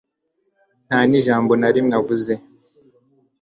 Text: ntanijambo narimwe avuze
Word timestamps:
ntanijambo 0.87 1.51
narimwe 1.61 1.93
avuze 2.01 2.33